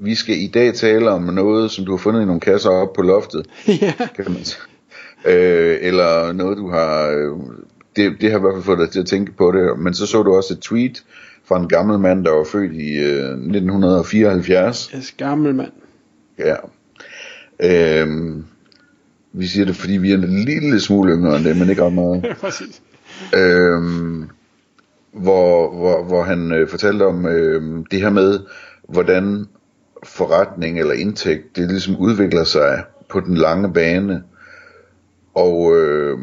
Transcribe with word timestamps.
vi 0.00 0.14
skal 0.14 0.36
i 0.42 0.46
dag 0.46 0.74
tale 0.74 1.10
om 1.10 1.22
noget, 1.22 1.70
som 1.70 1.84
du 1.84 1.90
har 1.90 1.98
fundet 1.98 2.22
i 2.22 2.24
nogle 2.24 2.40
kasser 2.40 2.70
op 2.70 2.92
på 2.92 3.02
loftet. 3.02 3.46
ja. 3.82 3.92
Kan 4.16 4.24
man. 4.28 4.36
Øh, 5.24 5.78
eller 5.80 6.32
noget 6.32 6.58
du 6.58 6.70
har, 6.70 7.10
øh, 7.10 7.38
det, 7.96 8.20
det 8.20 8.30
har 8.30 8.38
i 8.38 8.40
hvert 8.40 8.54
fald 8.54 8.64
fået 8.64 8.78
dig 8.78 8.90
til 8.90 9.00
at 9.00 9.06
tænke 9.06 9.32
på 9.32 9.52
det, 9.52 9.78
men 9.78 9.94
så 9.94 10.06
så 10.06 10.22
du 10.22 10.34
også 10.34 10.54
et 10.54 10.60
tweet 10.60 11.04
fra 11.44 11.60
en 11.60 11.68
gammel 11.68 11.98
mand, 11.98 12.24
der 12.24 12.30
var 12.30 12.44
født 12.44 12.72
i 12.72 12.96
øh, 12.96 13.30
1974. 13.30 14.90
Yes, 14.96 15.14
gammel 15.16 15.54
mand. 15.54 15.72
Ja. 16.38 16.56
Øh, 17.62 18.36
vi 19.32 19.46
siger 19.46 19.66
det, 19.66 19.76
fordi 19.76 19.96
vi 19.96 20.12
er 20.12 20.16
en 20.16 20.44
lille 20.44 20.80
smule 20.80 21.12
yngre 21.12 21.36
end 21.36 21.44
det, 21.44 21.56
men 21.56 21.70
ikke 21.70 21.84
ret 21.84 21.92
meget. 21.92 22.24
Ja, 22.28 22.34
præcis. 22.34 22.82
Øhm, 23.36 24.30
hvor, 25.12 25.78
hvor, 25.78 26.04
hvor 26.04 26.22
han 26.22 26.52
øh, 26.52 26.68
fortalte 26.68 27.06
om 27.06 27.26
øh, 27.26 27.84
det 27.90 28.00
her 28.00 28.10
med, 28.10 28.40
hvordan 28.88 29.46
forretning 30.02 30.78
eller 30.78 30.94
indtægt, 30.94 31.56
det 31.56 31.68
ligesom 31.68 31.96
udvikler 31.96 32.44
sig 32.44 32.82
på 33.08 33.20
den 33.20 33.34
lange 33.34 33.72
bane. 33.72 34.22
Og 35.34 35.76
øh, 35.76 36.18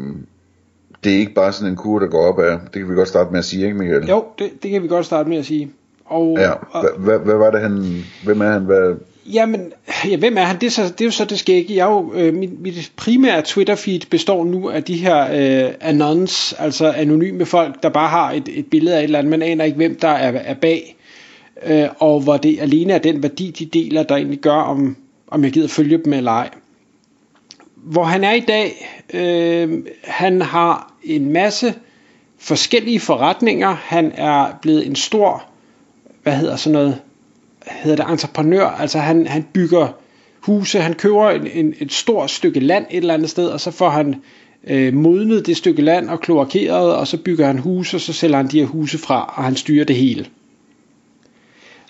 det 1.04 1.14
er 1.14 1.18
ikke 1.18 1.34
bare 1.34 1.52
sådan 1.52 1.68
en 1.68 1.76
kur, 1.76 1.98
der 1.98 2.06
går 2.06 2.26
op 2.26 2.40
af. 2.40 2.58
Det 2.60 2.72
kan 2.72 2.88
vi 2.88 2.94
godt 2.94 3.08
starte 3.08 3.30
med 3.30 3.38
at 3.38 3.44
sige, 3.44 3.64
ikke 3.64 3.78
Michael? 3.78 4.08
Jo, 4.08 4.24
det, 4.38 4.62
det 4.62 4.70
kan 4.70 4.82
vi 4.82 4.88
godt 4.88 5.06
starte 5.06 5.28
med 5.28 5.38
at 5.38 5.46
sige. 5.46 5.70
Og, 6.04 6.38
Ja, 6.38 6.52
hvad, 6.98 7.18
hvad 7.18 7.34
var 7.34 7.50
det 7.50 7.60
han, 7.60 8.04
hvem 8.24 8.40
er 8.40 8.50
han, 8.50 8.62
hvad, 8.62 8.94
Jamen, 9.32 9.72
ja, 10.10 10.16
hvem 10.16 10.36
er 10.36 10.42
han? 10.42 10.60
Det 10.60 10.66
er, 10.66 10.70
så, 10.70 10.82
det 10.82 11.00
er 11.00 11.04
jo 11.04 11.10
så 11.10 11.24
det 11.24 11.38
skægge. 11.38 11.76
Jeg 11.76 11.88
er 11.88 11.92
jo, 11.92 12.12
øh, 12.14 12.34
mit, 12.34 12.60
mit 12.60 12.92
primære 12.96 13.42
Twitter-feed 13.42 14.08
består 14.10 14.44
nu 14.44 14.70
af 14.70 14.84
de 14.84 14.96
her 14.96 15.22
øh, 15.66 15.72
anons, 15.80 16.54
altså 16.58 16.92
anonyme 16.92 17.46
folk, 17.46 17.82
der 17.82 17.88
bare 17.88 18.08
har 18.08 18.32
et, 18.32 18.48
et 18.48 18.66
billede 18.66 18.96
af 18.96 18.98
et 18.98 19.04
eller 19.04 19.18
andet. 19.18 19.30
Man 19.30 19.42
aner 19.42 19.64
ikke, 19.64 19.76
hvem 19.76 19.98
der 20.00 20.08
er, 20.08 20.32
er 20.32 20.54
bag, 20.54 20.96
øh, 21.66 21.88
og 21.98 22.20
hvor 22.20 22.36
det 22.36 22.60
alene 22.60 22.92
er 22.92 22.98
den 22.98 23.22
værdi, 23.22 23.50
de 23.50 23.64
deler, 23.64 24.02
der 24.02 24.16
egentlig 24.16 24.38
gør, 24.38 24.52
om, 24.52 24.96
om 25.28 25.44
jeg 25.44 25.52
gider 25.52 25.68
følge 25.68 25.98
dem 26.04 26.12
eller 26.12 26.32
ej. 26.32 26.50
Hvor 27.76 28.04
han 28.04 28.24
er 28.24 28.32
i 28.32 28.40
dag, 28.40 28.88
øh, 29.14 29.84
han 30.04 30.42
har 30.42 30.94
en 31.04 31.32
masse 31.32 31.74
forskellige 32.38 33.00
forretninger. 33.00 33.76
Han 33.80 34.12
er 34.14 34.58
blevet 34.62 34.86
en 34.86 34.96
stor, 34.96 35.44
hvad 36.22 36.36
hedder 36.36 36.56
sådan 36.56 36.72
noget, 36.72 37.00
hedder 37.66 38.04
det 38.04 38.12
entreprenør, 38.12 38.66
altså 38.66 38.98
han, 38.98 39.26
han 39.26 39.46
bygger 39.52 39.88
huse, 40.40 40.80
han 40.80 40.94
køber 40.94 41.30
en, 41.30 41.46
en, 41.46 41.74
et 41.78 41.92
stort 41.92 42.30
stykke 42.30 42.60
land 42.60 42.86
et 42.90 42.96
eller 42.96 43.14
andet 43.14 43.30
sted, 43.30 43.48
og 43.48 43.60
så 43.60 43.70
får 43.70 43.88
han 43.88 44.14
øh, 44.64 44.94
modnet 44.94 45.46
det 45.46 45.56
stykke 45.56 45.82
land 45.82 46.08
og 46.08 46.20
kloakeret, 46.20 46.94
og 46.94 47.06
så 47.06 47.16
bygger 47.16 47.46
han 47.46 47.58
huse, 47.58 47.96
og 47.96 48.00
så 48.00 48.12
sælger 48.12 48.36
han 48.36 48.46
de 48.46 48.58
her 48.60 48.66
huse 48.66 48.98
fra, 48.98 49.34
og 49.36 49.44
han 49.44 49.56
styrer 49.56 49.84
det 49.84 49.96
hele. 49.96 50.26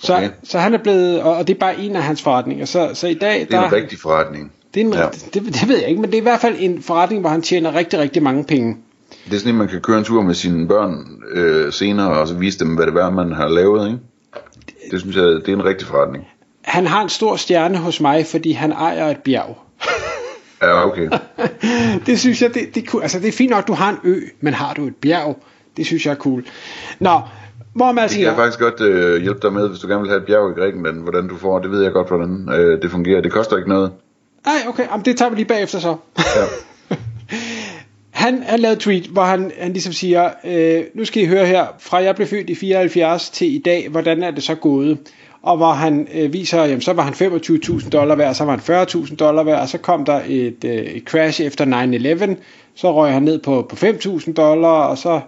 Så, 0.00 0.16
Okay. 0.16 0.28
så 0.44 0.58
han 0.58 0.74
er 0.74 0.78
blevet, 0.78 1.22
og, 1.22 1.36
og 1.36 1.46
det 1.46 1.54
er 1.54 1.58
bare 1.58 1.78
en 1.78 1.96
af 1.96 2.02
hans 2.02 2.22
forretninger, 2.22 2.64
så, 2.64 2.90
så 2.94 3.06
i 3.06 3.14
dag, 3.14 3.40
det 3.40 3.54
er 3.54 3.60
der, 3.60 3.66
en 3.68 3.72
rigtig 3.72 3.98
forretning. 3.98 4.52
det, 4.74 4.80
er 4.82 4.86
en, 4.86 4.92
ja. 4.92 5.06
det, 5.34 5.34
det 5.34 5.68
ved 5.68 5.78
jeg 5.78 5.88
ikke, 5.88 6.00
men 6.00 6.10
det 6.10 6.16
er 6.16 6.20
i 6.20 6.22
hvert 6.22 6.40
fald 6.40 6.56
en 6.58 6.82
forretning, 6.82 7.20
hvor 7.20 7.30
han 7.30 7.42
tjener 7.42 7.74
rigtig, 7.74 7.98
rigtig 7.98 8.22
mange 8.22 8.44
penge. 8.44 8.76
Det 9.24 9.34
er 9.34 9.38
sådan, 9.38 9.50
at 9.50 9.58
man 9.58 9.68
kan 9.68 9.80
køre 9.80 9.98
en 9.98 10.04
tur 10.04 10.22
med 10.22 10.34
sine 10.34 10.68
børn 10.68 11.06
øh, 11.32 11.72
senere, 11.72 12.08
og 12.08 12.28
så 12.28 12.34
vise 12.34 12.58
dem, 12.58 12.74
hvad 12.74 12.86
det 12.86 12.94
er, 12.96 13.10
man 13.10 13.32
har 13.32 13.48
lavet, 13.48 13.86
ikke? 13.86 13.98
Det 14.90 15.00
synes 15.00 15.16
jeg, 15.16 15.24
det 15.24 15.48
er 15.48 15.52
en 15.52 15.64
rigtig 15.64 15.86
forretning. 15.88 16.24
Han 16.64 16.86
har 16.86 17.02
en 17.02 17.08
stor 17.08 17.36
stjerne 17.36 17.78
hos 17.78 18.00
mig, 18.00 18.26
fordi 18.26 18.52
han 18.52 18.72
ejer 18.72 19.08
et 19.08 19.18
bjerg. 19.18 19.58
Ja, 20.62 20.86
okay. 20.86 21.10
det 22.06 22.20
synes 22.20 22.42
jeg, 22.42 22.54
det, 22.54 22.74
det, 22.74 22.84
cool. 22.86 23.02
altså, 23.02 23.18
det 23.18 23.28
er 23.28 23.32
fint 23.32 23.50
nok, 23.50 23.66
du 23.68 23.72
har 23.72 23.90
en 23.90 23.96
ø, 24.04 24.20
men 24.40 24.54
har 24.54 24.74
du 24.74 24.86
et 24.86 24.96
bjerg? 24.96 25.42
Det 25.76 25.86
synes 25.86 26.06
jeg 26.06 26.12
er 26.12 26.16
cool. 26.16 26.44
Nå, 26.98 27.20
hvor 27.74 27.92
man 27.92 28.08
kan 28.08 28.22
jeg 28.22 28.36
faktisk 28.36 28.58
godt 28.58 28.80
øh, 28.80 29.22
hjælpe 29.22 29.40
dig 29.42 29.52
med, 29.52 29.68
hvis 29.68 29.80
du 29.80 29.88
gerne 29.88 30.00
vil 30.00 30.10
have 30.10 30.20
et 30.20 30.26
bjerg 30.26 30.50
i 30.50 30.60
Grækenland, 30.60 31.02
hvordan 31.02 31.28
du 31.28 31.36
får, 31.36 31.58
det 31.58 31.70
ved 31.70 31.82
jeg 31.82 31.92
godt, 31.92 32.08
hvordan 32.08 32.48
øh, 32.52 32.82
det 32.82 32.90
fungerer. 32.90 33.20
Det 33.20 33.32
koster 33.32 33.56
ikke 33.56 33.68
noget. 33.68 33.92
Nej, 34.46 34.56
okay, 34.68 34.86
jamen, 34.90 35.04
det 35.04 35.16
tager 35.16 35.30
vi 35.30 35.36
lige 35.36 35.46
bagefter 35.46 35.78
så. 35.78 35.96
Ja. 36.18 36.96
han, 38.10 38.42
han 38.42 38.60
lavede 38.60 38.76
et 38.76 38.80
tweet, 38.80 39.06
hvor 39.06 39.22
han, 39.22 39.52
han 39.58 39.72
ligesom 39.72 39.92
siger, 39.92 40.30
øh, 40.44 40.84
nu 40.94 41.04
skal 41.04 41.22
I 41.22 41.26
høre 41.26 41.46
her, 41.46 41.66
fra 41.78 42.02
jeg 42.02 42.14
blev 42.14 42.26
født 42.26 42.50
i 42.50 42.54
74 42.54 43.30
til 43.30 43.54
i 43.54 43.58
dag, 43.58 43.88
hvordan 43.88 44.22
er 44.22 44.30
det 44.30 44.42
så 44.42 44.54
gået? 44.54 44.98
Og 45.42 45.56
hvor 45.56 45.72
han 45.72 46.08
øh, 46.14 46.32
viser, 46.32 46.64
jamen 46.64 46.80
så 46.80 46.92
var 46.92 47.02
han 47.02 47.12
25.000 47.12 47.90
dollar 47.90 48.14
værd, 48.14 48.34
så 48.34 48.44
var 48.44 48.56
han 48.56 48.86
40.000 48.86 49.16
dollar 49.16 49.42
værd, 49.42 49.60
og 49.60 49.68
så 49.68 49.78
kom 49.78 50.04
der 50.04 50.20
et, 50.26 50.64
øh, 50.64 50.72
et 50.72 51.02
crash 51.02 51.42
efter 51.42 51.64
9-11, 52.26 52.34
så 52.74 52.94
røg 52.94 53.12
han 53.12 53.22
ned 53.22 53.38
på, 53.38 53.66
på 53.70 53.76
5.000 53.76 54.32
dollar, 54.32 54.68
og 54.68 54.98
så 54.98 55.20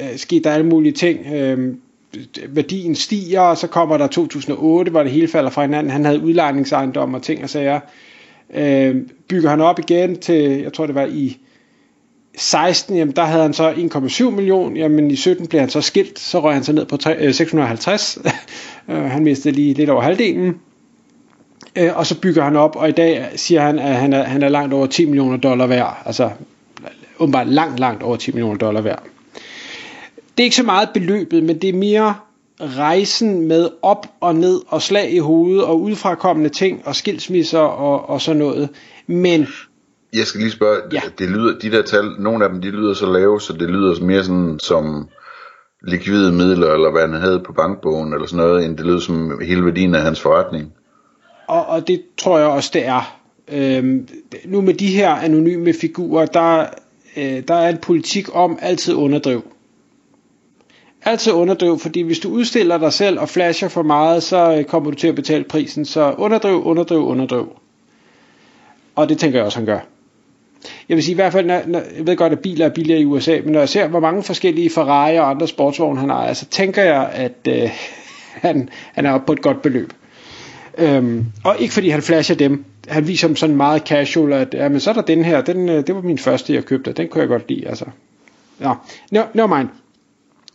øh, 0.00 0.40
der 0.44 0.50
alle 0.50 0.66
mulige 0.66 0.92
ting. 0.92 1.26
Øh, 1.34 1.74
værdien 2.48 2.94
stiger, 2.94 3.40
og 3.40 3.56
så 3.56 3.66
kommer 3.66 3.96
der 3.96 4.06
2008, 4.06 4.90
hvor 4.90 5.02
det 5.02 5.12
hele 5.12 5.28
falder 5.28 5.50
fra 5.50 5.62
hinanden. 5.62 5.92
Han 5.92 6.04
havde 6.04 6.20
udlejningsejendom 6.20 7.14
og 7.14 7.22
ting 7.22 7.42
og 7.42 7.50
sager. 7.50 7.80
Øh, 8.54 8.96
bygger 9.28 9.50
han 9.50 9.60
op 9.60 9.78
igen 9.78 10.18
til, 10.18 10.62
jeg 10.62 10.72
tror 10.72 10.86
det 10.86 10.94
var 10.94 11.06
i 11.06 11.38
16, 12.36 12.96
jamen 12.96 13.16
der 13.16 13.24
havde 13.24 13.42
han 13.42 13.52
så 13.52 13.72
1,7 13.72 14.30
million, 14.30 14.76
jamen 14.76 15.10
i 15.10 15.16
17 15.16 15.46
blev 15.46 15.60
han 15.60 15.70
så 15.70 15.80
skilt, 15.80 16.18
så 16.18 16.40
røg 16.40 16.54
han 16.54 16.64
så 16.64 16.72
ned 16.72 16.86
på 16.86 16.96
650, 17.32 18.18
øh, 18.24 18.32
øh, 18.96 19.10
han 19.10 19.24
mistede 19.24 19.54
lige 19.54 19.74
lidt 19.74 19.90
over 19.90 20.02
halvdelen, 20.02 20.54
øh, 21.76 21.96
og 21.96 22.06
så 22.06 22.20
bygger 22.20 22.44
han 22.44 22.56
op, 22.56 22.76
og 22.76 22.88
i 22.88 22.92
dag 22.92 23.28
siger 23.36 23.60
han, 23.60 23.78
at 23.78 23.94
han 23.94 24.12
er, 24.12 24.22
han 24.22 24.42
er 24.42 24.48
langt 24.48 24.74
over 24.74 24.86
10 24.86 25.04
millioner 25.04 25.36
dollar 25.36 25.66
værd, 25.66 26.02
altså 26.06 26.30
åbenbart 27.18 27.48
langt, 27.48 27.80
langt 27.80 28.02
over 28.02 28.16
10 28.16 28.32
millioner 28.32 28.58
dollar 28.58 28.80
værd. 28.80 29.02
Det 30.36 30.42
er 30.42 30.44
ikke 30.44 30.56
så 30.56 30.62
meget 30.62 30.88
beløbet, 30.94 31.42
men 31.42 31.58
det 31.58 31.68
er 31.68 31.74
mere 31.78 32.14
rejsen 32.60 33.48
med 33.48 33.68
op 33.82 34.06
og 34.20 34.34
ned 34.34 34.60
og 34.68 34.82
slag 34.82 35.12
i 35.12 35.18
hovedet 35.18 35.64
og 35.64 35.80
udefrakommende 35.80 36.50
ting 36.50 36.82
og 36.84 36.96
skilsmisser 36.96 37.58
og, 37.58 38.08
og 38.08 38.20
sådan 38.20 38.38
noget. 38.38 38.68
Men 39.06 39.46
Jeg 40.12 40.26
skal 40.26 40.40
lige 40.40 40.50
spørge, 40.50 40.80
ja. 40.92 41.00
det 41.18 41.30
lyder, 41.30 41.58
de 41.58 41.70
der 41.70 41.82
tal, 41.82 42.04
nogle 42.18 42.44
af 42.44 42.50
dem, 42.50 42.62
de 42.62 42.70
lyder 42.70 42.94
så 42.94 43.12
lave, 43.12 43.40
så 43.40 43.52
det 43.52 43.68
lyder 43.70 44.04
mere 44.04 44.24
sådan 44.24 44.58
som 44.62 45.08
likvide 45.82 46.32
midler, 46.32 46.72
eller 46.72 46.90
hvad 46.90 47.02
han 47.02 47.20
havde 47.20 47.40
på 47.46 47.52
bankbogen, 47.52 48.12
eller 48.12 48.26
sådan 48.26 48.44
noget, 48.44 48.64
end 48.64 48.76
det 48.76 48.86
lyder 48.86 49.00
som 49.00 49.40
hele 49.40 49.64
værdien 49.64 49.94
af 49.94 50.02
hans 50.02 50.20
forretning. 50.20 50.72
Og, 51.48 51.66
og 51.66 51.88
det 51.88 52.02
tror 52.18 52.38
jeg 52.38 52.48
også, 52.48 52.70
det 52.74 52.86
er. 52.86 53.18
Øhm, 53.52 54.08
nu 54.44 54.60
med 54.60 54.74
de 54.74 54.86
her 54.86 55.10
anonyme 55.10 55.74
figurer, 55.80 56.26
der, 56.26 56.66
øh, 57.16 57.42
der 57.48 57.54
er 57.54 57.68
en 57.68 57.78
politik 57.78 58.28
om 58.32 58.58
altid 58.62 58.94
underdriv. 58.94 59.51
Altid 61.04 61.32
underdriv, 61.32 61.78
fordi 61.78 62.00
hvis 62.00 62.18
du 62.18 62.30
udstiller 62.30 62.78
dig 62.78 62.92
selv 62.92 63.20
og 63.20 63.28
flasher 63.28 63.68
for 63.68 63.82
meget, 63.82 64.22
så 64.22 64.56
øh, 64.56 64.64
kommer 64.64 64.90
du 64.90 64.96
til 64.96 65.08
at 65.08 65.14
betale 65.14 65.44
prisen. 65.44 65.84
Så 65.84 66.14
underdriv, 66.18 66.66
underdriv, 66.66 67.06
underdriv. 67.06 67.52
Og 68.94 69.08
det 69.08 69.18
tænker 69.18 69.38
jeg 69.38 69.46
også, 69.46 69.58
han 69.58 69.66
gør. 69.66 69.78
Jeg 70.88 70.96
vil 70.96 71.04
sige 71.04 71.12
i 71.12 71.14
hvert 71.14 71.32
fald, 71.32 71.46
når, 71.46 71.60
når, 71.66 71.82
jeg 71.96 72.06
ved 72.06 72.16
godt, 72.16 72.32
at 72.32 72.40
biler 72.40 72.66
er 72.66 72.70
billigere 72.70 73.00
i 73.00 73.04
USA, 73.04 73.40
men 73.44 73.52
når 73.52 73.58
jeg 73.58 73.68
ser, 73.68 73.88
hvor 73.88 74.00
mange 74.00 74.22
forskellige 74.22 74.70
Ferrari 74.70 75.18
og 75.18 75.30
andre 75.30 75.48
sportsvogne 75.48 76.00
han 76.00 76.10
ejer, 76.10 76.32
så 76.32 76.46
tænker 76.46 76.82
jeg, 76.82 77.10
at 77.12 77.48
øh, 77.48 77.70
han, 78.48 78.68
han 78.92 79.06
er 79.06 79.12
oppe 79.12 79.26
på 79.26 79.32
et 79.32 79.42
godt 79.42 79.62
beløb. 79.62 79.92
Øhm, 80.78 81.26
og 81.44 81.56
ikke 81.58 81.74
fordi 81.74 81.88
han 81.88 82.02
flasher 82.02 82.36
dem. 82.36 82.64
Han 82.88 83.08
viser 83.08 83.26
dem 83.26 83.36
sådan 83.36 83.56
meget 83.56 83.82
casual, 83.82 84.32
at 84.32 84.54
ja, 84.54 84.68
men 84.68 84.80
så 84.80 84.90
er 84.90 84.94
der 84.94 85.02
den 85.02 85.24
her, 85.24 85.40
den, 85.40 85.68
øh, 85.68 85.86
det 85.86 85.94
var 85.94 86.00
min 86.00 86.18
første, 86.18 86.54
jeg 86.54 86.64
købte, 86.64 86.92
den 86.92 87.08
kunne 87.08 87.20
jeg 87.20 87.28
godt 87.28 87.48
lide. 87.48 87.68
Altså. 87.68 87.84
Ja, 88.60 88.72
no, 89.10 89.22
no 89.34 89.46
mind. 89.46 89.68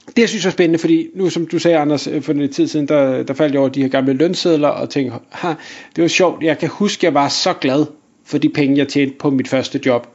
Det 0.08 0.20
jeg 0.20 0.30
synes 0.30 0.46
er 0.46 0.50
spændende, 0.50 0.80
fordi 0.80 1.08
nu 1.16 1.30
som 1.30 1.48
du 1.48 1.60
sagde 1.60 1.78
Anders, 1.78 2.08
øh, 2.08 2.22
for 2.22 2.34
en 2.34 2.50
tid 2.50 2.68
siden, 2.68 2.88
der, 2.88 3.24
der 3.24 3.34
faldt 3.34 3.54
jeg 3.54 3.60
over 3.60 3.70
de 3.70 3.82
her 3.82 3.90
gamle 3.90 4.14
lønsedler 4.14 4.68
og 4.68 4.90
tænkte, 4.90 5.18
ha, 5.30 5.54
det 5.96 6.02
var 6.02 6.08
sjovt, 6.08 6.44
jeg 6.44 6.58
kan 6.58 6.70
huske, 6.70 7.06
jeg 7.06 7.14
var 7.14 7.28
så 7.28 7.54
glad 7.54 7.86
for 8.26 8.38
de 8.38 8.50
penge, 8.50 8.78
jeg 8.78 8.88
tjente 8.88 9.16
på 9.20 9.30
mit 9.30 9.48
første 9.48 9.80
job. 9.86 10.08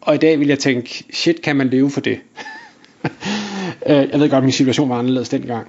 Og 0.00 0.14
i 0.14 0.18
dag 0.18 0.40
vil 0.40 0.48
jeg 0.48 0.58
tænke, 0.58 1.04
shit, 1.12 1.42
kan 1.42 1.56
man 1.56 1.68
leve 1.68 1.90
for 1.90 2.00
det? 2.00 2.18
Øh, 3.86 4.08
jeg 4.12 4.20
ved 4.20 4.30
godt, 4.30 4.44
min 4.44 4.52
situation 4.52 4.88
var 4.88 4.98
anderledes 4.98 5.28
dengang. 5.28 5.68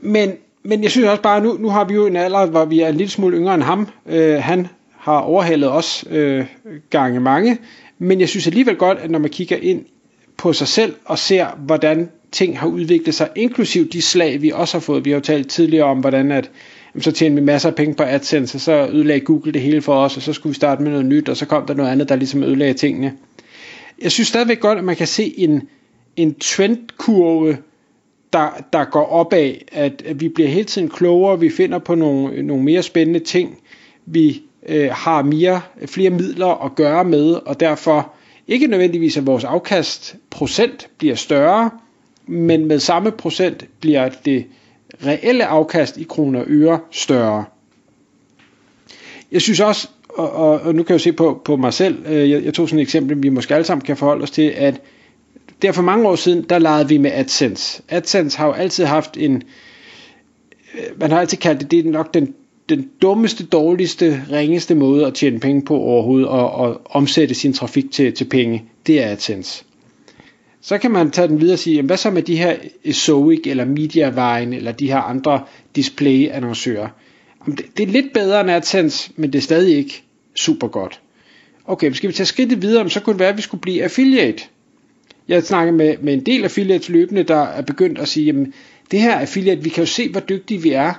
Men, 0.00 0.32
men 0.62 0.82
jeg 0.82 0.90
synes 0.90 1.08
også 1.08 1.22
bare, 1.22 1.40
nu, 1.40 1.56
nu 1.60 1.68
har 1.68 1.84
vi 1.84 1.94
jo 1.94 2.06
en 2.06 2.16
alder, 2.16 2.46
hvor 2.46 2.64
vi 2.64 2.80
er 2.80 2.88
en 2.88 2.94
lille 2.94 3.10
smule 3.10 3.36
yngre 3.36 3.54
end 3.54 3.62
ham. 3.62 3.88
Øh, 4.06 4.42
han 4.42 4.66
har 4.98 5.18
overhalet 5.18 5.70
os 5.72 6.04
øh, 6.10 6.46
gange 6.90 7.20
mange. 7.20 7.58
Men 7.98 8.20
jeg 8.20 8.28
synes 8.28 8.46
alligevel 8.46 8.76
godt, 8.76 8.98
at 8.98 9.10
når 9.10 9.18
man 9.18 9.30
kigger 9.30 9.56
ind 9.56 9.84
på 10.36 10.52
sig 10.52 10.68
selv 10.68 10.94
og 11.04 11.18
ser, 11.18 11.46
hvordan 11.58 12.10
ting 12.34 12.58
har 12.58 12.66
udviklet 12.66 13.14
sig, 13.14 13.28
inklusiv 13.36 13.88
de 13.88 14.02
slag, 14.02 14.42
vi 14.42 14.50
også 14.50 14.76
har 14.76 14.80
fået. 14.80 15.04
Vi 15.04 15.10
har 15.10 15.16
jo 15.16 15.22
talt 15.22 15.48
tidligere 15.48 15.84
om, 15.84 15.98
hvordan 15.98 16.32
at, 16.32 16.50
jamen, 16.94 17.02
så 17.02 17.12
tjente 17.12 17.40
vi 17.40 17.46
masser 17.46 17.68
af 17.68 17.74
penge 17.74 17.94
på 17.94 18.02
AdSense, 18.02 18.56
og 18.56 18.60
så 18.60 18.88
ødelagde 18.92 19.20
Google 19.20 19.52
det 19.52 19.60
hele 19.62 19.82
for 19.82 19.94
os, 19.94 20.16
og 20.16 20.22
så 20.22 20.32
skulle 20.32 20.50
vi 20.50 20.54
starte 20.54 20.82
med 20.82 20.90
noget 20.90 21.06
nyt, 21.06 21.28
og 21.28 21.36
så 21.36 21.46
kom 21.46 21.66
der 21.66 21.74
noget 21.74 21.90
andet, 21.90 22.08
der 22.08 22.16
ligesom 22.16 22.42
ødelagde 22.42 22.74
tingene. 22.74 23.12
Jeg 24.02 24.12
synes 24.12 24.28
stadigvæk 24.28 24.60
godt, 24.60 24.78
at 24.78 24.84
man 24.84 24.96
kan 24.96 25.06
se 25.06 25.38
en, 25.38 25.62
en 26.16 26.34
trendkurve, 26.34 27.56
der, 28.32 28.48
der 28.72 28.84
går 28.84 29.06
opad, 29.06 29.54
at, 29.72 30.02
at 30.06 30.20
vi 30.20 30.28
bliver 30.28 30.48
hele 30.48 30.64
tiden 30.64 30.88
klogere, 30.88 31.40
vi 31.40 31.50
finder 31.50 31.78
på 31.78 31.94
nogle, 31.94 32.42
nogle 32.42 32.64
mere 32.64 32.82
spændende 32.82 33.20
ting, 33.20 33.58
vi 34.06 34.42
øh, 34.68 34.88
har 34.92 35.22
mere, 35.22 35.60
flere 35.86 36.10
midler 36.10 36.64
at 36.64 36.74
gøre 36.74 37.04
med, 37.04 37.32
og 37.32 37.60
derfor 37.60 38.12
ikke 38.48 38.66
nødvendigvis, 38.66 39.16
at 39.16 39.26
vores 39.26 39.44
afkast 39.44 40.16
procent 40.30 40.88
bliver 40.98 41.14
større, 41.14 41.70
men 42.26 42.66
med 42.66 42.78
samme 42.80 43.10
procent 43.10 43.64
bliver 43.80 44.08
det 44.24 44.46
reelle 45.06 45.46
afkast 45.46 45.96
i 45.96 46.02
kroner 46.04 46.40
og 46.40 46.46
øre 46.48 46.80
større. 46.90 47.44
Jeg 49.32 49.42
synes 49.42 49.60
også, 49.60 49.88
og, 50.08 50.32
og, 50.32 50.60
og 50.60 50.74
nu 50.74 50.82
kan 50.82 50.92
jeg 50.94 50.98
jo 50.98 51.02
se 51.02 51.12
på, 51.12 51.42
på 51.44 51.56
mig 51.56 51.72
selv, 51.74 52.06
øh, 52.06 52.30
jeg, 52.30 52.44
jeg 52.44 52.54
tog 52.54 52.68
sådan 52.68 52.78
et 52.78 52.82
eksempel, 52.82 53.22
vi 53.22 53.28
måske 53.28 53.54
alle 53.54 53.64
sammen 53.64 53.84
kan 53.84 53.96
forholde 53.96 54.22
os 54.22 54.30
til, 54.30 54.42
at 54.56 54.80
der 55.62 55.72
for 55.72 55.82
mange 55.82 56.08
år 56.08 56.16
siden, 56.16 56.44
der 56.48 56.58
legede 56.58 56.88
vi 56.88 56.98
med 56.98 57.10
AdSense. 57.14 57.82
AdSense 57.88 58.38
har 58.38 58.46
jo 58.46 58.52
altid 58.52 58.84
haft 58.84 59.16
en, 59.16 59.42
øh, 60.74 61.00
man 61.00 61.10
har 61.10 61.20
altid 61.20 61.38
kaldt 61.38 61.60
det, 61.60 61.70
det 61.70 61.86
er 61.86 61.90
nok 61.90 62.14
den, 62.14 62.34
den 62.68 62.90
dummeste, 63.02 63.46
dårligste, 63.46 64.24
ringeste 64.30 64.74
måde 64.74 65.06
at 65.06 65.14
tjene 65.14 65.40
penge 65.40 65.62
på 65.62 65.76
overhovedet, 65.76 66.28
og, 66.28 66.50
og 66.50 66.80
omsætte 66.84 67.34
sin 67.34 67.52
trafik 67.52 67.90
til, 67.92 68.12
til 68.12 68.24
penge, 68.24 68.64
det 68.86 69.02
er 69.02 69.10
AdSense. 69.10 69.64
Så 70.66 70.78
kan 70.78 70.90
man 70.90 71.10
tage 71.10 71.28
den 71.28 71.40
videre 71.40 71.54
og 71.54 71.58
sige, 71.58 71.76
jamen, 71.76 71.86
hvad 71.86 71.96
så 71.96 72.10
med 72.10 72.22
de 72.22 72.36
her 72.36 72.56
Zoic 72.92 73.40
eller 73.46 73.64
Mediavine 73.64 74.56
eller 74.56 74.72
de 74.72 74.86
her 74.86 74.98
andre 74.98 75.42
display-annoncører? 75.76 76.88
Det, 77.46 77.66
det 77.76 77.82
er 77.82 77.86
lidt 77.92 78.12
bedre 78.14 78.40
end 78.40 78.50
AdSense, 78.50 79.10
men 79.16 79.32
det 79.32 79.38
er 79.38 79.42
stadig 79.42 79.76
ikke 79.76 80.02
super 80.34 80.68
godt. 80.68 81.00
Okay, 81.66 81.92
skal 81.92 82.08
vi 82.08 82.14
tage 82.14 82.26
skridtet 82.26 82.62
videre, 82.62 82.90
så 82.90 83.00
kunne 83.00 83.12
det 83.12 83.20
være, 83.20 83.28
at 83.28 83.36
vi 83.36 83.42
skulle 83.42 83.60
blive 83.60 83.84
affiliate. 83.84 84.42
Jeg 85.28 85.42
snakker 85.42 85.72
med, 85.72 85.94
med 86.02 86.12
en 86.12 86.26
del 86.26 86.44
affiliates 86.44 86.88
løbende, 86.88 87.22
der 87.22 87.42
er 87.42 87.62
begyndt 87.62 87.98
at 87.98 88.08
sige, 88.08 88.26
jamen, 88.26 88.52
det 88.90 89.00
her 89.00 89.14
affiliate, 89.14 89.62
vi 89.62 89.68
kan 89.68 89.82
jo 89.82 89.86
se, 89.86 90.08
hvor 90.08 90.20
dygtige 90.20 90.62
vi 90.62 90.70
er. 90.70 90.92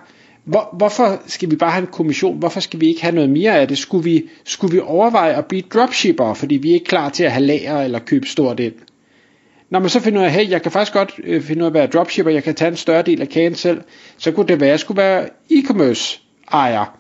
Hvor, 0.44 0.76
hvorfor 0.78 1.22
skal 1.28 1.52
vi 1.52 1.56
bare 1.56 1.72
have 1.72 1.82
en 1.82 1.92
kommission? 1.92 2.40
Hvorfor 2.40 2.60
skal 2.60 2.82
vi 2.82 2.88
ikke 2.88 3.02
have 3.02 3.16
noget 3.16 3.30
mere 3.30 3.60
af 3.60 3.68
det? 3.68 3.78
Skulle 3.78 4.04
vi, 4.04 4.24
skulle 4.44 4.74
vi 4.74 4.80
overveje 4.80 5.34
at 5.34 5.46
blive 5.46 5.64
dropshipper, 5.74 6.34
fordi 6.34 6.56
vi 6.56 6.70
er 6.70 6.74
ikke 6.74 6.86
klar 6.86 7.10
til 7.10 7.24
at 7.24 7.32
have 7.32 7.46
lager 7.46 7.82
eller 7.82 8.00
købe 8.00 8.28
stort 8.28 8.60
ind? 8.60 8.74
Når 9.70 9.80
man 9.80 9.90
så 9.90 10.00
finder 10.00 10.20
ud 10.20 10.26
af, 10.26 10.32
hey, 10.32 10.50
jeg 10.50 10.62
kan 10.62 10.72
faktisk 10.72 10.94
godt 10.94 11.20
øh, 11.24 11.42
finde 11.42 11.62
ud 11.62 11.66
af 11.66 11.70
at 11.70 11.74
være 11.74 11.88
dropshipper, 11.88 12.32
jeg 12.32 12.44
kan 12.44 12.56
tage 12.56 12.72
en 12.72 12.78
større 12.78 13.02
del 13.02 13.22
af 13.22 13.30
kagen 13.30 13.56
selv, 13.56 13.82
så 14.18 14.32
kunne 14.32 14.48
det 14.48 14.60
være, 14.60 14.70
at 14.70 14.72
jeg 14.72 14.80
skulle 14.80 14.98
være 14.98 15.30
e-commerce 15.52 16.20
ejer. 16.52 16.98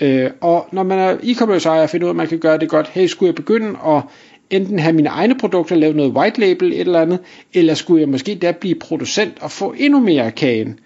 Øh, 0.00 0.30
og 0.40 0.68
når 0.72 0.82
man 0.82 0.98
er 0.98 1.16
e-commerce 1.22 1.68
ejer, 1.68 1.86
finder 1.86 2.06
ud 2.06 2.08
af, 2.08 2.12
at 2.12 2.16
man 2.16 2.28
kan 2.28 2.38
gøre 2.38 2.58
det 2.58 2.68
godt, 2.68 2.88
hey, 2.88 3.06
skulle 3.06 3.28
jeg 3.28 3.34
begynde 3.34 3.78
at 3.86 4.02
enten 4.50 4.78
have 4.78 4.92
mine 4.92 5.08
egne 5.08 5.38
produkter, 5.38 5.76
lave 5.76 5.94
noget 5.94 6.12
white 6.12 6.40
label, 6.40 6.72
et 6.72 6.80
eller 6.80 7.00
andet, 7.00 7.18
eller 7.54 7.74
skulle 7.74 8.00
jeg 8.00 8.08
måske 8.08 8.34
da 8.34 8.52
blive 8.52 8.74
producent 8.74 9.38
og 9.40 9.50
få 9.50 9.74
endnu 9.78 10.00
mere 10.00 10.22
af 10.22 10.34
kagen. 10.34 10.78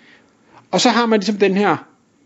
Og 0.70 0.80
så 0.80 0.88
har 0.88 1.06
man 1.06 1.18
ligesom 1.18 1.36
den 1.36 1.56
her, 1.56 1.76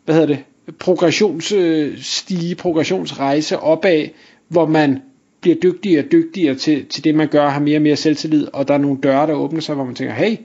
hvad 0.04 0.14
hedder 0.14 0.28
det, 0.28 0.44
progressionsstige, 0.78 2.54
progressionsrejse 2.54 3.58
opad, 3.58 4.08
hvor 4.48 4.66
man 4.66 5.02
bliver 5.44 5.56
dygtigere 5.62 6.04
og 6.04 6.12
dygtigere 6.12 6.54
til, 6.54 6.86
til 6.86 7.04
det, 7.04 7.14
man 7.14 7.28
gør, 7.28 7.48
har 7.48 7.60
mere 7.60 7.78
og 7.78 7.82
mere 7.82 7.96
selvtillid, 7.96 8.48
og 8.52 8.68
der 8.68 8.74
er 8.74 8.78
nogle 8.78 8.98
døre, 9.02 9.26
der 9.26 9.32
åbner 9.32 9.60
sig, 9.60 9.74
hvor 9.74 9.84
man 9.84 9.94
tænker, 9.94 10.14
hey, 10.14 10.36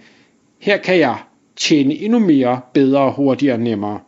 her 0.60 0.78
kan 0.78 1.00
jeg 1.00 1.18
tjene 1.56 1.94
endnu 1.94 2.20
mere, 2.20 2.62
bedre, 2.74 3.12
hurtigere 3.12 3.56
og 3.56 3.60
nemmere. 3.60 4.00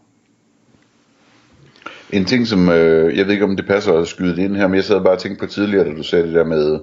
En 2.12 2.26
ting, 2.26 2.48
som 2.48 2.70
øh, 2.70 3.18
jeg 3.18 3.26
ved 3.26 3.34
ikke, 3.34 3.46
om 3.46 3.56
det 3.56 3.68
passer 3.68 3.94
at 3.94 4.08
skyde 4.08 4.36
det 4.36 4.44
ind 4.44 4.56
her, 4.56 4.68
men 4.68 4.76
jeg 4.76 4.84
sad 4.84 5.02
bare 5.02 5.14
og 5.14 5.20
tænkte 5.20 5.40
på 5.40 5.52
tidligere, 5.52 5.86
da 5.86 5.92
du 5.92 6.04
sagde 6.04 6.26
det 6.26 6.34
der 6.34 6.46
med, 6.46 6.80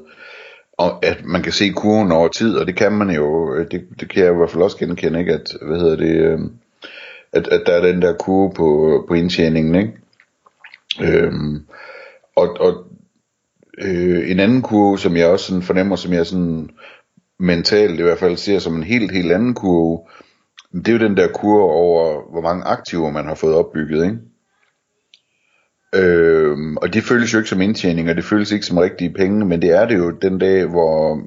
at 1.02 1.24
man 1.24 1.42
kan 1.42 1.52
se 1.52 1.68
kurven 1.68 2.12
over 2.12 2.28
tid, 2.28 2.56
og 2.56 2.66
det 2.66 2.76
kan 2.76 2.92
man 2.92 3.10
jo, 3.10 3.54
øh, 3.54 3.66
det, 3.70 3.86
det 4.00 4.10
kan 4.10 4.24
jeg 4.24 4.32
i 4.32 4.36
hvert 4.36 4.50
fald 4.50 4.62
også 4.62 4.78
genkende, 4.78 5.20
ikke? 5.20 5.32
At, 5.32 5.54
hvad 5.62 5.78
hedder 5.78 5.96
det, 5.96 6.16
øh, 6.16 6.38
at, 7.32 7.48
at 7.48 7.62
der 7.66 7.72
er 7.72 7.92
den 7.92 8.02
der 8.02 8.12
kurve 8.12 8.52
på, 8.54 9.04
på 9.08 9.14
indtjeningen, 9.14 9.74
ikke? 9.74 9.92
Øhm, 11.00 11.62
og, 12.36 12.56
og 12.60 12.84
øh, 13.80 14.30
en 14.30 14.40
anden 14.40 14.62
kurve, 14.62 14.98
som 14.98 15.16
jeg 15.16 15.26
også 15.26 15.46
sådan 15.46 15.62
fornemmer, 15.62 15.96
som 15.96 16.12
jeg 16.12 16.26
sådan 16.26 16.70
mentalt 17.38 18.00
i 18.00 18.02
hvert 18.02 18.18
fald 18.18 18.36
ser 18.36 18.58
som 18.58 18.76
en 18.76 18.82
helt, 18.82 19.12
helt 19.12 19.32
anden 19.32 19.54
kurve, 19.54 19.98
det 20.72 20.88
er 20.88 20.92
jo 20.92 21.08
den 21.08 21.16
der 21.16 21.28
kurve 21.28 21.62
over, 21.62 22.30
hvor 22.30 22.40
mange 22.40 22.64
aktiver 22.64 23.10
man 23.10 23.26
har 23.26 23.34
fået 23.34 23.54
opbygget, 23.54 24.04
ikke? 24.04 24.18
Øhm, 25.94 26.76
og 26.76 26.94
det 26.94 27.02
føles 27.02 27.34
jo 27.34 27.38
ikke 27.38 27.50
som 27.50 27.60
indtjening, 27.60 28.10
og 28.10 28.16
det 28.16 28.24
føles 28.24 28.52
ikke 28.52 28.66
som 28.66 28.78
rigtige 28.78 29.10
penge, 29.10 29.46
men 29.46 29.62
det 29.62 29.70
er 29.70 29.86
det 29.86 29.98
jo 29.98 30.10
den 30.10 30.38
dag, 30.38 30.66
hvor, 30.66 31.20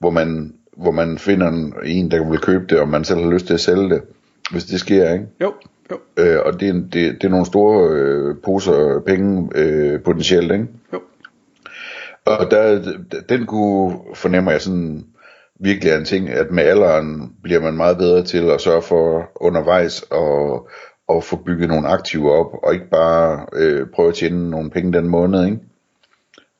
hvor, 0.00 0.10
man, 0.10 0.54
hvor 0.76 0.90
man 0.90 1.18
finder 1.18 1.70
en, 1.84 2.10
der 2.10 2.30
vil 2.30 2.38
købe 2.38 2.64
det, 2.68 2.80
og 2.80 2.88
man 2.88 3.04
selv 3.04 3.20
har 3.20 3.30
lyst 3.30 3.46
til 3.46 3.54
at 3.54 3.60
sælge 3.60 3.90
det, 3.90 4.02
hvis 4.50 4.64
det 4.64 4.80
sker, 4.80 5.12
ikke? 5.12 5.26
Jo, 5.40 5.54
jo. 5.90 5.98
Øh, 6.16 6.38
og 6.44 6.60
det, 6.60 6.74
det, 6.74 6.92
det 6.92 7.24
er 7.24 7.28
nogle 7.28 7.46
store 7.46 7.90
øh, 7.90 8.34
poser 8.44 9.02
penge 9.06 9.48
øh, 9.54 10.02
potentielt, 10.02 10.52
ikke? 10.52 10.66
Jo. 10.92 11.00
Og 12.26 12.50
der, 12.50 12.80
den 13.28 13.46
kunne 13.46 13.98
fornemmer 14.14 14.50
jeg 14.50 14.60
sådan 14.60 15.04
virkelig 15.60 15.90
er 15.90 15.98
en 15.98 16.04
ting, 16.04 16.28
at 16.28 16.50
med 16.50 16.64
alderen 16.64 17.32
bliver 17.42 17.60
man 17.60 17.76
meget 17.76 17.98
bedre 17.98 18.22
til 18.22 18.50
at 18.50 18.60
sørge 18.60 18.82
for 18.82 19.30
undervejs 19.36 20.02
og, 20.02 20.68
og 21.08 21.24
få 21.24 21.36
bygget 21.36 21.68
nogle 21.68 21.88
aktiver 21.88 22.30
op, 22.30 22.52
og 22.62 22.74
ikke 22.74 22.90
bare 22.90 23.46
øh, 23.52 23.86
prøve 23.94 24.08
at 24.08 24.14
tjene 24.14 24.50
nogle 24.50 24.70
penge 24.70 24.92
den 24.92 25.08
måned, 25.08 25.44
ikke? 25.44 25.58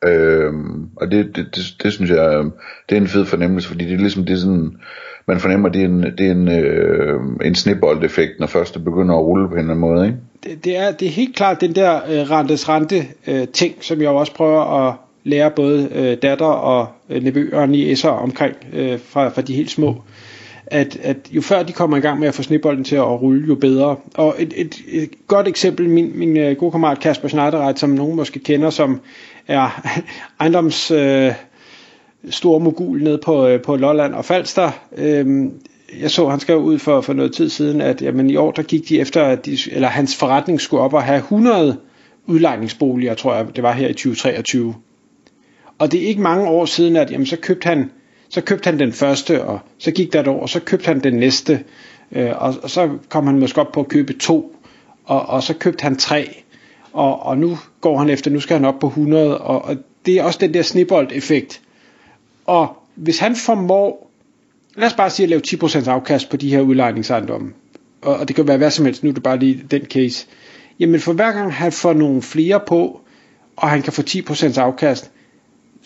Øhm, 0.06 0.88
og 0.96 1.10
det, 1.10 1.36
det, 1.36 1.46
det, 1.54 1.64
det, 1.82 1.92
synes 1.92 2.10
jeg, 2.10 2.34
øh, 2.38 2.44
det 2.88 2.96
er 2.96 3.00
en 3.00 3.08
fed 3.08 3.24
fornemmelse, 3.24 3.68
fordi 3.68 3.84
det 3.84 3.94
er 3.94 3.98
ligesom, 3.98 4.24
det 4.24 4.32
er 4.32 4.38
sådan, 4.38 4.76
man 5.26 5.40
fornemmer, 5.40 5.68
det 5.68 5.80
er 5.80 5.84
en, 5.84 6.02
det 6.02 6.26
er 6.26 6.30
en, 6.30 6.48
øh, 6.48 7.20
en 7.44 7.54
snibboldeffekt, 7.54 8.40
når 8.40 8.46
først 8.46 8.74
det 8.74 8.84
begynder 8.84 9.14
at 9.14 9.22
rulle 9.22 9.48
på 9.48 9.54
en 9.54 9.58
eller 9.58 9.74
anden 9.74 9.80
måde, 9.80 10.06
ikke? 10.06 10.18
Det, 10.42 10.64
det, 10.64 10.76
er, 10.76 10.92
det 10.92 11.08
er 11.08 11.12
helt 11.12 11.36
klart 11.36 11.60
den 11.60 11.74
der 11.74 11.96
øh, 11.96 12.30
rentes 12.30 12.68
rente 12.68 12.96
øh, 13.26 13.48
ting, 13.48 13.74
som 13.80 14.02
jeg 14.02 14.08
også 14.08 14.34
prøver 14.34 14.88
at 14.88 14.94
lære 15.26 15.50
både 15.50 15.88
øh, 15.94 16.16
datter 16.22 16.46
og 16.46 16.88
øh, 17.10 17.22
nevøer 17.22 17.60
og 17.60 17.68
niæser 17.68 18.08
omkring 18.08 18.56
øh, 18.72 18.98
fra, 19.00 19.28
fra 19.28 19.42
de 19.42 19.54
helt 19.54 19.70
små. 19.70 20.02
At, 20.66 20.98
at 21.02 21.16
jo 21.30 21.40
før 21.40 21.62
de 21.62 21.72
kommer 21.72 21.96
i 21.96 22.00
gang 22.00 22.20
med 22.20 22.28
at 22.28 22.34
få 22.34 22.42
snebolden 22.42 22.84
til 22.84 22.96
at 22.96 23.20
rulle, 23.22 23.46
jo 23.48 23.54
bedre. 23.54 23.96
Og 24.14 24.34
et, 24.38 24.52
et, 24.56 24.74
et 24.88 25.10
godt 25.26 25.48
eksempel, 25.48 25.88
min, 25.88 26.12
min 26.14 26.36
øh, 26.36 26.56
gode 26.56 26.70
kammerat 26.70 27.00
Kasper 27.00 27.28
Schneiderreit, 27.28 27.78
som 27.78 27.90
nogen 27.90 28.16
måske 28.16 28.38
kender, 28.38 28.70
som 28.70 29.00
er 29.48 29.82
ejendoms 30.40 30.90
øh, 30.90 31.32
store 32.30 32.60
mogul 32.60 33.02
nede 33.02 33.18
på, 33.18 33.46
øh, 33.46 33.62
på 33.62 33.76
Lolland 33.76 34.14
og 34.14 34.24
Falster. 34.24 34.70
Øh, 34.96 35.46
jeg 36.00 36.10
så, 36.10 36.28
han 36.28 36.40
skrev 36.40 36.58
ud 36.58 36.78
for, 36.78 37.00
for 37.00 37.12
noget 37.12 37.32
tid 37.32 37.48
siden, 37.48 37.80
at 37.80 38.02
jamen, 38.02 38.30
i 38.30 38.36
år 38.36 38.50
der 38.50 38.62
gik 38.62 38.88
de 38.88 39.00
efter, 39.00 39.22
at 39.22 39.46
de, 39.46 39.58
eller 39.72 39.88
hans 39.88 40.16
forretning 40.16 40.60
skulle 40.60 40.82
op 40.82 40.94
og 40.94 41.02
have 41.02 41.18
100 41.18 41.76
udlejningsboliger, 42.26 43.14
tror 43.14 43.34
jeg, 43.34 43.46
det 43.56 43.62
var 43.62 43.72
her 43.72 43.88
i 43.88 43.92
2023. 43.92 44.74
Og 45.78 45.92
det 45.92 46.02
er 46.02 46.06
ikke 46.06 46.22
mange 46.22 46.48
år 46.48 46.64
siden, 46.64 46.96
at 46.96 47.10
jamen, 47.10 47.26
så 47.26 47.36
købte 47.36 47.68
han 47.68 47.90
så 48.28 48.40
købte 48.40 48.70
han 48.70 48.78
den 48.78 48.92
første, 48.92 49.44
og 49.44 49.58
så 49.78 49.90
gik 49.90 50.12
der 50.12 50.20
et 50.20 50.28
år, 50.28 50.40
og 50.42 50.48
så 50.48 50.60
købte 50.60 50.86
han 50.86 51.00
den 51.00 51.14
næste, 51.14 51.64
øh, 52.12 52.30
og, 52.42 52.54
og 52.62 52.70
så 52.70 52.90
kom 53.08 53.26
han 53.26 53.38
måske 53.38 53.60
op 53.60 53.72
på 53.72 53.80
at 53.80 53.88
købe 53.88 54.12
to, 54.12 54.56
og, 55.04 55.26
og 55.26 55.42
så 55.42 55.54
købte 55.54 55.82
han 55.82 55.96
tre, 55.96 56.42
og, 56.92 57.22
og 57.22 57.38
nu 57.38 57.58
går 57.80 57.98
han 57.98 58.10
efter, 58.10 58.30
nu 58.30 58.40
skal 58.40 58.56
han 58.56 58.64
op 58.64 58.78
på 58.78 58.86
100, 58.86 59.38
og, 59.38 59.64
og 59.64 59.76
det 60.06 60.14
er 60.18 60.22
også 60.22 60.38
den 60.38 60.54
der 60.54 60.62
snibbold-effekt. 60.62 61.60
Og 62.46 62.76
hvis 62.94 63.18
han 63.18 63.36
formår, 63.36 64.10
lad 64.76 64.86
os 64.86 64.94
bare 64.94 65.10
sige 65.10 65.24
at 65.24 65.30
lave 65.30 65.42
10% 65.46 65.88
afkast 65.88 66.30
på 66.30 66.36
de 66.36 66.50
her 66.50 66.60
udlejningsejendomme, 66.60 67.52
og, 68.02 68.16
og 68.16 68.28
det 68.28 68.36
kan 68.36 68.48
være 68.48 68.56
hvad 68.56 68.70
som 68.70 68.84
helst, 68.84 69.04
nu 69.04 69.10
er 69.10 69.14
det 69.14 69.22
bare 69.22 69.38
lige 69.38 69.64
den 69.70 69.84
case, 69.84 70.26
jamen 70.80 71.00
for 71.00 71.12
hver 71.12 71.32
gang 71.32 71.54
han 71.54 71.72
får 71.72 71.92
nogle 71.92 72.22
flere 72.22 72.60
på, 72.66 73.00
og 73.56 73.68
han 73.68 73.82
kan 73.82 73.92
få 73.92 74.02
10% 74.02 74.60
afkast, 74.60 75.10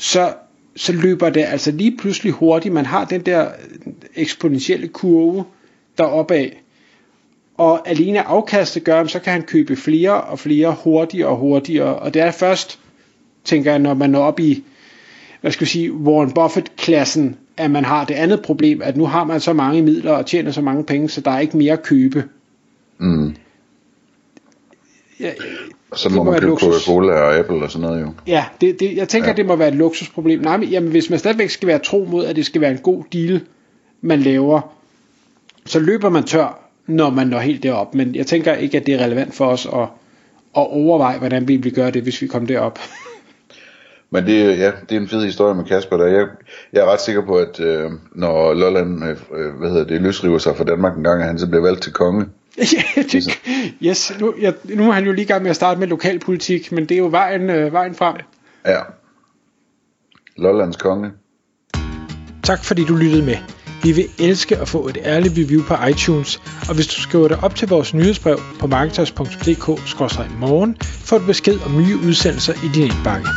så, 0.01 0.35
så 0.77 0.93
løber 0.93 1.31
det 1.31 1.45
altså 1.49 1.71
lige 1.71 1.97
pludselig 1.97 2.33
hurtigt. 2.33 2.75
Man 2.75 2.87
har 2.87 3.05
den 3.05 3.21
der 3.21 3.49
eksponentielle 4.17 4.89
kurve 4.89 5.45
deropad. 5.99 6.49
Og 7.57 7.89
alene 7.89 8.23
afkastet 8.23 8.85
gør, 8.85 9.07
så 9.07 9.19
kan 9.19 9.33
han 9.33 9.43
købe 9.43 9.77
flere 9.77 10.21
og 10.21 10.39
flere 10.39 10.77
hurtigere 10.85 11.29
og 11.29 11.37
hurtigere. 11.37 11.99
Og 11.99 12.15
det 12.15 12.23
er 12.23 12.31
først, 12.31 12.79
tænker 13.45 13.71
jeg, 13.71 13.79
når 13.79 13.95
man 13.95 14.11
når 14.11 14.21
op 14.21 14.41
i, 14.41 14.65
hvad 15.41 15.51
skal 15.51 15.65
vi 15.65 15.71
sige, 15.71 15.93
Warren 15.93 16.33
Buffett-klassen, 16.33 17.37
at 17.57 17.71
man 17.71 17.85
har 17.85 18.05
det 18.05 18.15
andet 18.15 18.43
problem, 18.43 18.83
at 18.83 18.97
nu 18.97 19.07
har 19.07 19.25
man 19.25 19.41
så 19.41 19.53
mange 19.53 19.83
midler 19.83 20.13
og 20.13 20.27
tjener 20.27 20.51
så 20.51 20.61
mange 20.61 20.85
penge, 20.85 21.09
så 21.09 21.21
der 21.21 21.31
er 21.31 21.39
ikke 21.39 21.57
mere 21.57 21.73
at 21.73 21.83
købe. 21.83 22.25
Mm. 22.99 23.35
Ja, 25.21 25.31
og 25.91 25.99
så 25.99 26.09
må, 26.09 26.25
må 26.25 26.31
man 26.31 26.41
købe 26.41 26.53
Coca-Cola 26.53 27.13
og 27.13 27.39
Apple 27.39 27.57
og 27.57 27.71
sådan 27.71 27.89
noget 27.89 28.03
jo. 28.03 28.13
Ja, 28.27 28.45
det, 28.61 28.81
det, 28.81 28.97
jeg 28.97 29.09
tænker, 29.09 29.29
ja. 29.29 29.35
det 29.35 29.47
må 29.47 29.57
være 29.57 29.69
et 29.69 29.75
luksusproblem. 29.75 30.41
Nej, 30.41 30.57
men 30.57 30.69
jamen, 30.69 30.91
hvis 30.91 31.11
man 31.11 31.19
stadigvæk 31.19 31.51
skal 31.51 31.69
være 31.69 31.79
tro 31.79 32.07
mod, 32.11 32.25
at 32.25 32.37
det 32.37 32.47
skal 32.47 32.61
være 32.61 32.71
en 32.71 32.79
god 32.79 33.05
deal, 33.13 33.41
man 34.01 34.21
laver, 34.21 34.61
så 35.67 35.79
løber 35.79 36.09
man 36.09 36.25
tør, 36.25 36.71
når 36.87 37.11
man 37.11 37.27
når 37.27 37.39
helt 37.39 37.63
derop. 37.63 37.95
Men 37.95 38.15
jeg 38.15 38.27
tænker 38.27 38.55
ikke, 38.55 38.77
at 38.77 38.87
det 38.87 38.95
er 38.95 39.05
relevant 39.05 39.35
for 39.35 39.47
os 39.47 39.67
at, 39.67 39.83
at 40.57 40.67
overveje, 40.71 41.19
hvordan 41.19 41.49
vi 41.49 41.57
vil 41.57 41.75
gøre 41.75 41.91
det, 41.91 42.03
hvis 42.03 42.23
vi 42.23 42.27
kommer 42.27 42.47
derop. 42.47 42.79
Men 44.13 44.27
det, 44.27 44.59
ja, 44.59 44.73
det 44.89 44.97
er 44.97 45.01
en 45.01 45.09
fed 45.09 45.25
historie 45.25 45.55
med 45.55 45.65
Kasper 45.65 45.97
der. 45.97 46.07
Jeg, 46.07 46.27
jeg 46.73 46.81
er 46.81 46.93
ret 46.93 47.01
sikker 47.01 47.27
på, 47.27 47.37
at 47.37 47.61
øh, 47.61 47.91
når 48.15 48.55
Lolland 48.55 49.05
øh, 49.05 49.59
hvad 49.59 49.71
hedder 49.71 49.85
det, 49.85 50.01
løsriver 50.01 50.39
sig 50.39 50.57
fra 50.57 50.65
Danmark 50.65 50.97
en 50.97 51.05
gang, 51.05 51.21
at 51.21 51.27
han 51.27 51.39
så 51.39 51.47
bliver 51.47 51.63
valgt 51.63 51.83
til 51.83 51.93
konge. 51.93 52.27
ja, 52.97 53.03
det, 53.03 53.41
yes, 53.83 54.13
nu, 54.21 54.35
ja, 54.41 54.53
nu 54.65 54.89
er 54.89 54.93
han 54.93 55.05
jo 55.05 55.13
lige 55.13 55.25
gang 55.25 55.43
med 55.43 55.51
at 55.51 55.57
starte 55.57 55.81
med 55.81 55.89
lokalpolitik, 55.89 56.73
men 56.73 56.87
det 56.87 56.95
er 56.95 56.99
jo 56.99 57.07
vejen, 57.07 57.51
øh, 57.51 57.73
vejen 57.73 57.95
frem. 57.95 58.17
Ja. 58.67 58.81
Lollands 60.37 60.77
konge. 60.77 61.11
Tak 62.43 62.65
fordi 62.65 62.85
du 62.85 62.97
lyttede 62.97 63.23
med. 63.23 63.37
Vi 63.83 63.93
vil 63.93 64.09
elske 64.19 64.57
at 64.57 64.69
få 64.69 64.89
et 64.89 64.99
ærligt 65.05 65.35
review 65.39 65.63
på 65.63 65.75
iTunes, 65.91 66.41
og 66.69 66.75
hvis 66.75 66.87
du 66.87 67.01
skriver 67.01 67.29
dig 67.29 67.39
op 67.43 67.55
til 67.55 67.69
vores 67.69 67.95
nyhedsbrev 67.95 68.39
på 68.61 68.67
marketers.dk-morgen, 68.67 70.77
får 70.81 71.19
du 71.19 71.27
besked 71.27 71.59
om 71.67 71.77
nye 71.77 71.97
udsendelser 71.97 72.53
i 72.53 72.69
din 72.75 72.83
indbakke. 72.83 73.29